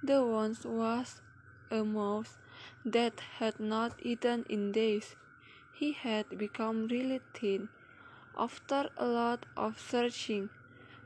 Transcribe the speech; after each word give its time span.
There 0.00 0.24
once 0.24 0.64
was 0.64 1.20
a 1.72 1.82
mouse 1.82 2.36
that 2.84 3.18
had 3.38 3.58
not 3.58 3.94
eaten 4.00 4.46
in 4.48 4.70
days. 4.70 5.16
He 5.72 5.90
had 5.92 6.38
become 6.38 6.86
really 6.86 7.20
thin. 7.34 7.68
After 8.36 8.90
a 8.96 9.06
lot 9.06 9.44
of 9.56 9.80
searching, 9.80 10.50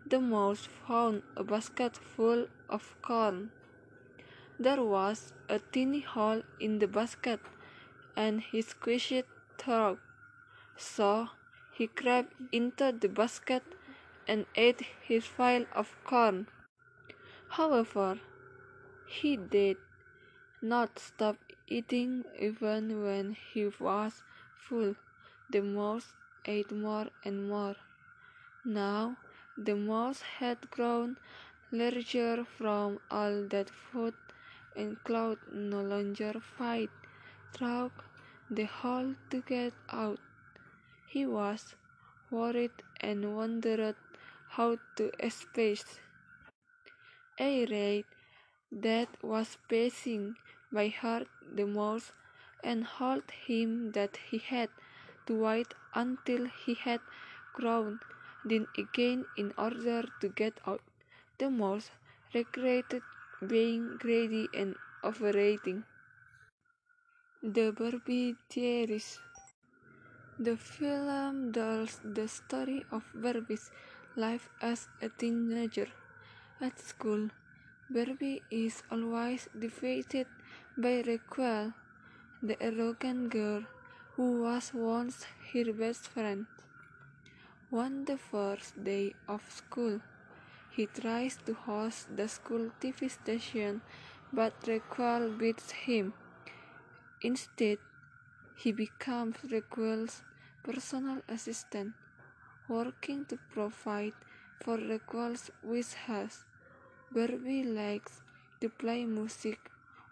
the 0.06 0.20
mouse 0.20 0.68
found 0.86 1.22
a 1.36 1.42
basket 1.42 1.96
full 1.96 2.48
of 2.68 2.94
corn. 3.00 3.50
There 4.58 4.82
was 4.82 5.32
a 5.48 5.58
tiny 5.58 6.00
hole 6.00 6.42
in 6.60 6.78
the 6.78 6.86
basket, 6.86 7.40
and 8.14 8.42
he 8.42 8.60
squeezed 8.60 9.24
through. 9.56 9.98
So 10.76 11.28
he 11.72 11.86
crept 11.86 12.34
into 12.52 12.92
the 12.92 13.08
basket 13.08 13.62
and 14.28 14.44
ate 14.54 14.82
his 15.00 15.24
fill 15.24 15.64
of 15.74 15.96
corn. 16.04 16.46
However, 17.48 18.18
he 19.20 19.36
did 19.36 19.76
not 20.72 20.98
stop 20.98 21.36
eating 21.66 22.24
even 22.48 23.02
when 23.04 23.32
he 23.34 23.64
was 23.86 24.22
full. 24.66 24.94
The 25.50 25.60
mouse 25.60 26.08
ate 26.46 26.72
more 26.72 27.08
and 27.24 27.48
more. 27.48 27.76
Now 28.64 29.16
the 29.56 29.74
mouse 29.74 30.22
had 30.38 30.70
grown 30.70 31.16
larger 31.70 32.44
from 32.56 33.00
all 33.10 33.42
that 33.54 33.70
food 33.70 34.14
and 34.76 34.96
could 35.04 35.38
no 35.52 35.82
longer 35.82 36.32
fight 36.56 36.90
through 37.52 37.90
the 38.50 38.64
hole 38.64 39.14
to 39.30 39.42
get 39.52 39.74
out. 39.90 40.20
He 41.06 41.26
was 41.26 41.74
worried 42.30 42.82
and 43.00 43.36
wondered 43.36 43.96
how 44.48 44.78
to 44.96 45.10
escape. 45.24 45.84
A 47.38 47.66
that 48.72 49.08
was 49.22 49.58
passing 49.68 50.36
by 50.72 50.88
heard 50.88 51.26
the 51.54 51.66
mouse 51.66 52.12
and 52.64 52.86
told 52.86 53.30
him 53.46 53.92
that 53.92 54.16
he 54.30 54.38
had 54.38 54.70
to 55.26 55.34
wait 55.34 55.74
until 55.94 56.46
he 56.64 56.74
had 56.74 57.00
grown 57.52 58.00
then 58.44 58.66
again 58.76 59.24
in 59.36 59.52
order 59.56 60.02
to 60.20 60.28
get 60.28 60.58
out. 60.66 60.80
The 61.38 61.50
mouse 61.50 61.90
regretted 62.34 63.02
being 63.46 63.96
greedy 63.98 64.48
and 64.54 64.76
overeating. 65.04 65.84
The 67.42 67.72
Barbie 67.72 68.36
Diaries 68.48 69.18
The 70.38 70.56
film 70.56 71.52
tells 71.52 72.00
the 72.02 72.26
story 72.26 72.84
of 72.90 73.04
Barbie's 73.14 73.70
life 74.16 74.48
as 74.60 74.88
a 75.00 75.08
teenager. 75.08 75.88
At 76.60 76.78
school, 76.78 77.28
Barbie 77.94 78.42
is 78.50 78.82
always 78.90 79.48
defeated 79.58 80.26
by 80.78 81.02
Raquel, 81.06 81.74
the 82.42 82.56
arrogant 82.62 83.28
girl 83.30 83.64
who 84.16 84.40
was 84.40 84.72
once 84.72 85.26
her 85.52 85.72
best 85.74 86.08
friend. 86.08 86.46
On 87.72 88.04
the 88.04 88.16
first 88.16 88.82
day 88.82 89.14
of 89.28 89.42
school, 89.50 90.00
he 90.70 90.86
tries 90.86 91.36
to 91.44 91.54
host 91.54 92.16
the 92.16 92.28
school 92.28 92.70
TV 92.80 93.10
station, 93.10 93.82
but 94.32 94.54
Raquel 94.66 95.28
beats 95.30 95.72
him. 95.72 96.14
Instead, 97.22 97.78
he 98.54 98.72
becomes 98.72 99.36
Raquel's 99.50 100.22
personal 100.62 101.22
assistant, 101.28 101.94
working 102.68 103.24
to 103.26 103.38
provide 103.54 104.14
for 104.60 104.76
Raquel's 104.78 105.50
wishes. 105.62 106.44
Barbie 107.14 107.62
likes 107.62 108.22
to 108.60 108.70
play 108.70 109.04
music 109.04 109.58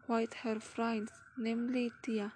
with 0.06 0.34
her 0.42 0.60
friends, 0.60 1.12
namely 1.36 1.92
Tia, 2.02 2.32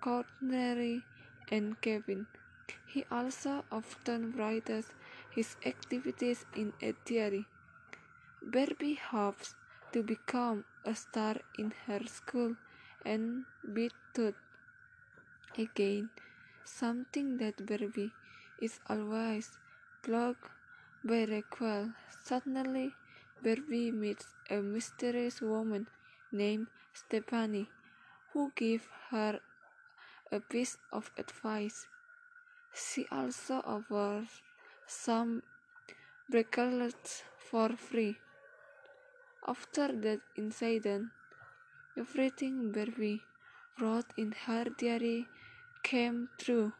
Courtney, 0.00 1.04
and 1.50 1.78
Kevin. 1.82 2.26
He 2.86 3.04
also 3.10 3.64
often 3.70 4.32
writes 4.32 4.88
his 5.30 5.56
activities 5.66 6.46
in 6.54 6.72
a 6.80 6.94
diary. 7.04 7.44
Barbie 8.40 8.94
hopes 8.94 9.54
to 9.92 10.02
become 10.02 10.64
a 10.84 10.94
star 10.94 11.36
in 11.58 11.72
her 11.86 12.00
school 12.06 12.56
and 13.04 13.44
be 13.74 13.90
Todd. 14.14 14.34
Again, 15.58 16.08
something 16.64 17.36
that 17.38 17.66
Barbie 17.66 18.12
is 18.58 18.80
always 18.88 19.58
blocked 20.02 20.50
by 21.04 21.24
Raquel. 21.24 21.92
Suddenly, 22.24 22.94
Barbie 23.42 23.92
meets 23.92 24.34
a 24.50 24.56
mysterious 24.62 25.40
woman 25.40 25.88
named 26.32 26.68
Stephanie, 26.92 27.70
who 28.32 28.52
gives 28.56 28.86
her 29.10 29.40
a 30.32 30.40
piece 30.40 30.78
of 30.92 31.10
advice. 31.16 31.86
She 32.74 33.06
also 33.10 33.62
offers 33.64 34.42
some 34.86 35.42
bracelets 36.30 37.24
for 37.38 37.70
free. 37.70 38.18
After 39.46 39.88
that 39.92 40.20
incident, 40.36 41.10
everything 41.96 42.72
Barbie 42.72 43.22
wrote 43.80 44.12
in 44.16 44.32
her 44.32 44.64
diary 44.64 45.28
came 45.82 46.28
true. 46.38 46.72